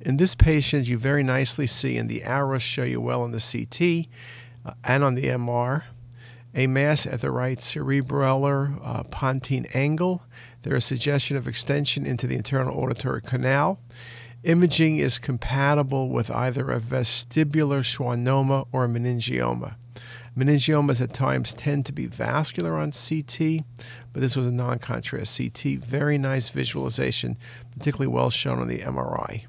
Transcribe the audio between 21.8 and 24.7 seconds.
to be vascular on CT, but this was a